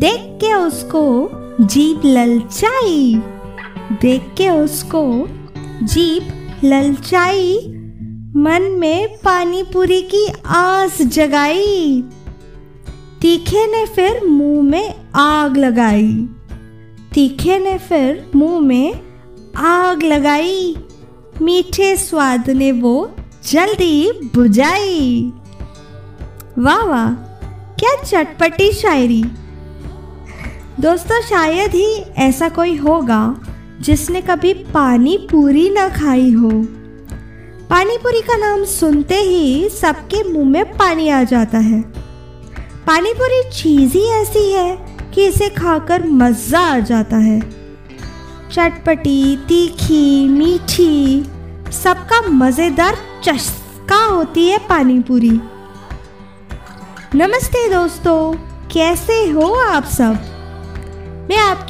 देख 0.00 0.20
के 0.20 0.54
उसको 0.54 1.30
जीप 1.60 2.00
ललचाई। 2.04 3.22
देख 4.02 4.22
के 4.36 4.50
उसको 4.50 5.28
जीप 5.82 6.50
ललचाई। 6.64 7.56
मन 8.36 8.76
में 8.78 9.16
पानी 9.16 9.62
पूरी 9.62 10.02
की 10.02 10.32
आस 10.46 11.02
जगाई। 11.02 12.04
तीखे 13.20 13.66
ने 13.66 13.86
फिर 13.86 14.24
मुँह 14.24 14.62
में 14.62 14.94
आग 15.14 15.56
लगाई। 15.56 16.28
तीखे 17.12 17.58
ने 17.58 17.78
फिर 17.78 18.30
मुँह 18.36 18.60
में 18.60 19.00
आग 19.56 20.02
लगाई। 20.02 20.76
मीठे 21.42 21.96
स्वाद 21.96 22.50
ने 22.50 22.72
वो 22.72 23.10
जल्दी 23.50 24.12
बुझाई। 24.34 25.32
वाह 26.58 26.84
वाह, 26.84 27.14
क्या 27.74 28.02
चटपटी 28.02 28.72
शायरी। 28.72 29.24
दोस्तों, 30.80 31.20
शायद 31.20 31.70
ही 31.70 31.88
ऐसा 32.18 32.48
कोई 32.48 32.76
होगा 32.76 33.36
जिसने 33.80 34.20
कभी 34.20 34.52
पानी 34.54 35.16
पूरी 35.30 35.68
ना 35.70 35.88
खाई 35.88 36.30
हो। 36.30 36.50
पानी 37.70 37.96
पूरी 37.98 38.20
का 38.20 38.36
नाम 38.36 38.64
सुनते 38.64 39.14
ही 39.14 39.68
सबके 39.68 40.22
मुँह 40.32 40.48
में 40.48 40.76
पानी 40.76 41.08
आ 41.08 41.22
जाता 41.22 41.58
है। 41.58 41.80
पानी 42.86 43.12
पूरी 43.12 43.42
चीज़ 43.50 43.92
ही 43.92 44.04
ऐसी 44.12 44.52
है 44.52 44.76
कि 45.14 45.26
इसे 45.26 45.48
खाकर 45.48 46.06
मज़ा 46.06 46.60
आ 46.60 46.78
जाता 46.78 47.16
है। 47.16 47.40
चटपटी, 48.52 49.36
तीखी, 49.36 50.28
मीठी, 50.28 51.22
सबका 51.72 52.20
मज़ेदार 52.28 52.96
चस्का 53.24 54.04
होती 54.04 54.48
है 54.48 54.58
पानी 54.58 54.98
पूरी। 55.00 55.40
नमस्ते 57.14 57.68
दोस्तों, 57.68 58.32
कैसे 58.68 59.24
हो 59.30 59.54
आप 59.54 59.84
सब? 59.84 60.29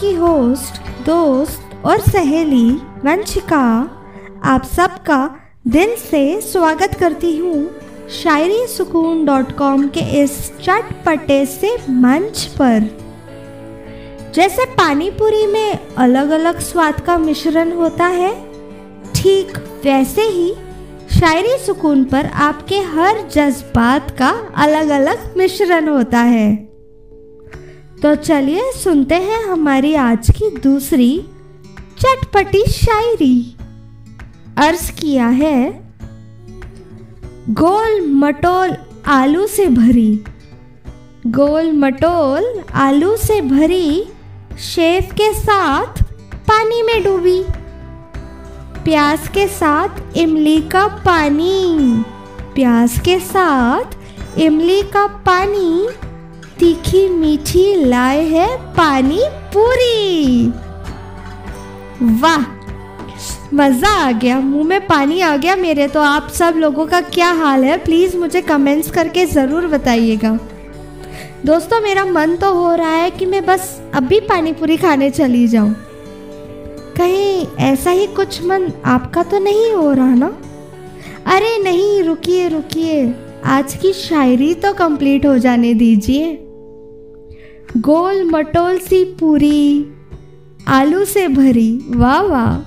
आपकी 0.00 0.14
होस्ट, 0.16 0.78
दोस्त 1.06 1.84
और 1.84 2.00
सहेली 2.00 2.70
वंशिका, 3.04 3.64
आप 4.44 4.62
सबका 4.66 5.18
दिल 5.66 5.94
से 5.96 6.20
स्वागत 6.40 6.94
करती 7.00 7.36
हूँ 7.36 8.08
शायरी 8.12 8.66
सुकून 8.66 9.24
डॉट 9.24 9.52
कॉम 9.56 9.86
के 9.88 10.00
इस 10.22 10.38
चटपटे 10.58 11.44
से 11.46 11.74
मंच 11.90 12.44
पर। 12.60 12.88
जैसे 14.34 14.64
पानी 14.76 15.10
पूरी 15.10 15.46
में 15.46 15.78
अलग 15.96 16.30
अलग 16.30 16.60
स्वाद 16.60 17.00
का 17.00 17.18
मिश्रण 17.18 17.72
होता 17.72 18.06
है, 18.06 18.32
ठीक 19.14 19.56
वैसे 19.84 20.22
ही 20.22 20.52
शायरी 21.18 21.56
सुकून 21.58 22.04
पर 22.04 22.30
आपके 22.48 22.78
हर 22.94 23.22
जज्बात 23.28 24.10
का 24.18 24.32
अलग 24.56 24.88
अलग 25.00 25.36
मिश्रण 25.36 25.88
होता 25.88 26.20
है। 26.20 26.69
तो 28.02 28.14
चलिए 28.14 28.72
सुनते 28.72 29.14
हैं 29.14 29.42
हमारी 29.44 29.94
आज 29.94 30.30
की 30.30 30.50
दूसरी 30.56 31.24
चटपटी 31.98 32.62
शायरी। 32.70 33.56
अर्ज़ 34.58 34.92
किया 34.92 35.26
है, 35.26 35.80
गोल 37.50 38.00
मटोल 38.06 38.76
आलू 39.06 39.46
से 39.46 39.66
भरी। 39.66 40.24
गोल 41.26 41.72
मटोल 41.72 42.64
आलू 42.74 43.16
से 43.16 43.40
भरी 43.40 44.04
शेफ 44.60 45.12
के 45.12 45.32
साथ 45.34 46.02
पानी 46.48 46.82
में 46.82 47.04
डूबी। 47.04 47.42
प्याज 48.84 49.28
के 49.28 49.48
साथ 49.48 50.16
इमली 50.16 50.60
का 50.60 50.86
पानी। 50.86 51.76
प्याज 52.54 52.98
के 52.98 53.18
साथ 53.20 54.38
इमली 54.38 54.82
का 54.82 55.06
पानी। 55.06 55.86
तीखी 56.60 57.08
मीठी 57.08 57.84
लाए 57.84 58.24
है 58.24 58.46
पानी 58.74 59.20
पूरी। 59.54 60.46
वाह, 62.20 62.44
मज़ा 63.54 63.90
आ 63.98 64.10
गया। 64.12 64.38
मुँह 64.40 64.66
में 64.66 64.86
पानी 64.86 65.20
आ 65.20 65.36
गया 65.36 65.54
मेरे 65.56 65.86
तो 65.88 66.00
आप 66.00 66.28
सब 66.28 66.54
लोगों 66.56 66.86
का 66.86 67.00
क्या 67.00 67.30
हाल 67.32 67.64
है? 67.64 67.76
प्लीज़ 67.84 68.16
मुझे 68.16 68.42
कमेंट्स 68.42 68.90
करके 68.90 69.24
ज़रूर 69.26 69.66
बताइएगा। 69.66 70.38
दोस्तों, 71.46 71.80
मेरा 71.80 72.04
मन 72.04 72.36
तो 72.36 72.52
हो 72.54 72.74
रहा 72.74 72.90
है 72.90 73.10
कि 73.10 73.26
मैं 73.26 73.44
बस 73.46 73.80
अभी 73.94 74.20
पानी 74.20 74.52
पूरी 74.52 74.76
खाने 74.76 75.10
चली 75.10 75.46
जाऊँ। 75.48 75.74
कहीं 76.96 77.46
ऐसा 77.66 77.90
ही 77.90 78.06
कुछ 78.06 78.42
मन 78.42 78.70
आपका 78.84 79.22
तो 79.22 79.38
नहीं 79.38 79.72
हो 79.72 79.92
रहा 79.92 80.14
ना? 80.14 80.26
अरे 81.26 81.58
नहीं, 81.58 82.02
रुकिए 82.02 82.48
रुकिए। 82.48 83.14
आज 83.44 83.74
की 83.74 83.92
शायरी 83.92 84.54
तो 84.54 84.72
कंप्लीट 84.74 85.26
हो 85.26 85.38
जाने 85.38 85.74
दीजिए। 85.74 86.32
गोल 87.76 88.24
मटोल 88.24 88.78
सी 88.78 89.04
पूरी, 89.04 89.86
आलू 90.68 91.04
से 91.04 91.28
भरी, 91.28 91.84
वाह 91.90 92.20
वाह। 92.20 92.58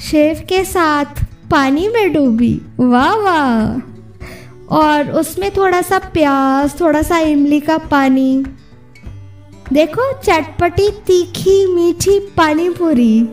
शेफ 0.00 0.40
के 0.40 0.64
साथ 0.64 1.04
पानी 1.50 1.88
में 1.88 2.12
डूबी, 2.12 2.60
वाह 2.80 3.14
वाह। 3.14 3.80
और 4.68 5.10
उसमें 5.10 5.50
थोड़ा 5.56 5.82
सा 5.82 5.98
प्याज, 5.98 6.80
थोड़ा 6.80 7.02
सा 7.02 7.18
इमली 7.18 7.60
का 7.60 7.78
पानी। 7.78 8.44
देखो, 9.72 10.12
चटपटी, 10.12 10.90
तीखी, 10.90 11.74
मीठी 11.74 12.18
पानी 12.18 12.70
पूरी। 12.70 13.28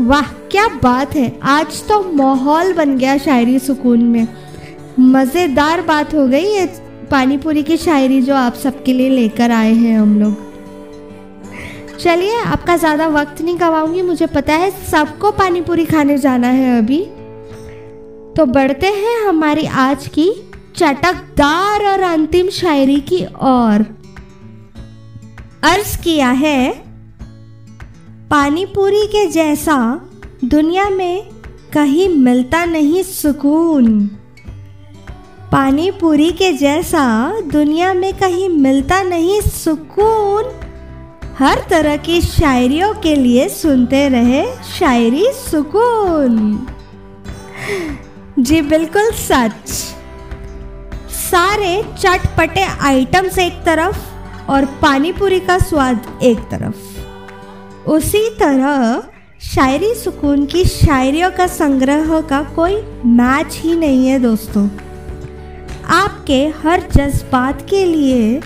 वाह, 0.00 0.22
क्या 0.22 0.68
बात 0.68 1.16
है। 1.16 1.38
आज 1.42 1.88
तो 1.88 2.12
माहौल 2.12 2.72
बन 2.72 2.98
गया 2.98 3.18
शायरी 3.18 3.58
सुकून 3.58 4.02
में। 4.02 4.28
मज़ेदार 5.00 5.82
बात 5.82 6.14
हो 6.14 6.26
गई 6.26 6.44
ये। 6.44 6.85
पानी 7.10 7.36
पूरी 7.38 7.62
की 7.62 7.76
शायरी 7.76 8.20
जो 8.22 8.34
आप 8.34 8.54
सबके 8.54 8.92
लिए 8.92 9.10
लेकर 9.10 9.50
आए 9.50 9.72
हैं 9.72 9.98
हम 9.98 10.18
लोग। 10.20 10.44
चलिए, 11.98 12.36
आपका 12.36 12.76
ज़्यादा 12.76 13.06
वक्त 13.08 13.40
नहीं 13.42 13.58
गवाऊँगी, 13.60 14.02
मुझे 14.02 14.26
पता 14.26 14.54
है 14.54 14.70
सबको 14.84 15.30
पानीपुरी 15.32 15.84
खाने 15.84 16.16
जाना 16.18 16.48
है 16.48 16.78
अभी। 16.78 16.98
तो 18.36 18.46
बढ़ते 18.46 18.86
हैं 18.86 19.16
हमारी 19.26 19.66
आज 19.66 20.06
की 20.08 20.30
चटकदार 20.76 21.84
और 21.84 22.00
अंतिम 22.02 22.48
शायरी 22.52 23.00
की 23.02 23.24
ओर। 23.24 23.84
अर्ज़ 25.64 25.96
किया 25.98 26.30
है, 26.30 26.70
पानीपुरी 28.30 29.06
के 29.06 29.26
जैसा 29.30 29.78
दुनिया 30.44 30.88
में 30.90 31.28
कहीं 31.72 32.08
मिलता 32.08 32.64
नहीं 32.64 33.02
सुकून। 33.02 33.86
पानी 35.52 35.90
पूरी 35.90 36.30
के 36.32 36.52
जैसा 36.52 37.02
दुनिया 37.40 37.94
में 37.94 38.12
कहीं 38.14 38.48
मिलता 38.48 39.02
नहीं, 39.02 39.40
सुकून 39.40 40.44
हर 41.38 41.58
तरह 41.70 41.96
की 41.96 42.20
शायरियों 42.20 42.94
के 42.94 43.14
लिए 43.14 43.48
सुनते 43.48 44.08
रहे 44.08 44.44
शायरी 44.78 45.26
सुकून। 45.32 46.66
जी 48.38 48.60
बिल्कुल 48.62 49.10
सच। 49.10 49.68
सारे 51.10 51.82
चटपटे 51.98 52.62
आइटम्स 52.62 53.38
एक 53.38 53.52
तरफ़ 53.52 53.98
और 54.50 54.64
पानी 54.64 55.12
पूरी 55.12 55.40
का 55.40 55.58
स्वाद 55.58 56.18
एक 56.22 56.38
तरफ़। 56.38 57.88
उसी 57.88 58.30
तरह 58.30 59.02
शायरी 59.40 59.94
सुकून 59.94 60.44
की 60.46 60.64
शायरियों 60.64 61.30
का 61.30 61.46
संग्रह 61.46 62.20
का 62.20 62.42
कोई 62.42 62.76
मैच 63.06 63.60
ही 63.62 63.76
नहीं 63.76 64.06
है 64.08 64.18
दोस्तों। 64.18 64.68
आपके 65.86 66.46
हर 66.62 66.80
जज्बात 66.92 67.60
के 67.70 67.84
लिए 67.84 68.40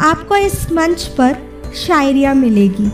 आपको 0.00 0.36
इस 0.36 0.70
मंच 0.72 1.04
पर 1.18 1.36
शायरिया 1.76 2.32
मिलेगी। 2.34 2.88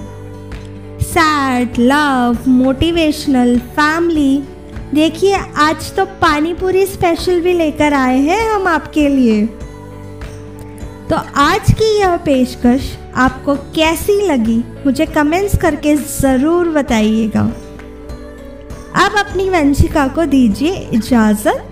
सैड 1.04 1.78
लव 1.78 2.48
मोटिवेशनल 2.48 3.58
फैमिली 3.70 4.42
देखिए, 4.94 5.34
आज 5.34 5.92
तो 5.96 6.04
पानी 6.20 6.52
पूरी 6.54 6.84
स्पेशल 6.86 7.40
भी 7.40 7.52
लेकर 7.52 7.94
आए 7.94 8.18
हैं 8.18 8.40
हम 8.50 8.66
आपके 8.68 9.08
लिए। 9.08 9.44
तो 11.08 11.16
आज 11.36 11.72
की 11.72 11.98
यह 11.98 12.16
पेशकश 12.16 12.92
आपको 13.16 13.54
कैसी 13.74 14.20
लगी, 14.26 14.58
मुझे 14.86 15.06
कमेंट्स 15.06 15.56
करके 15.58 15.94
ज़रूर 15.96 16.68
बताइएगा। 16.68 17.42
अब 18.96 19.18
अपनी 19.18 19.48
वंशिका 19.50 20.06
को 20.08 20.24
दीजिए 20.26 20.74
इजाज़त। 20.94 21.68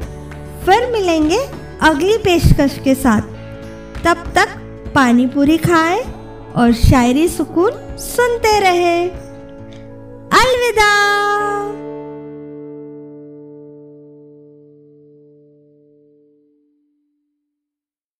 फिर 0.67 0.91
मिलेंगे 0.93 1.39
अगली 1.83 2.17
पेशकश 2.19 2.79
के 2.85 2.95
साथ 2.95 3.21
तब 4.05 4.33
तक 4.35 4.49
पानी 4.95 5.27
पूरी 5.27 5.59
खाएँ 5.59 6.01
और 6.57 6.73
शायरी 6.73 7.29
सुकून 7.29 7.97
सुनते 7.99 8.59
रहे। 8.61 9.30